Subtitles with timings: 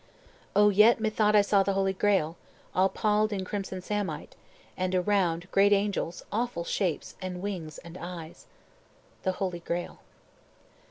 [0.55, 2.35] "O, yet methought I saw the Holy Grail,
[2.73, 4.35] All pall'd in crimson samite,
[4.75, 8.47] and around Great angels, awful shapes, and wings and eyes"
[9.21, 9.99] The Holy Grail.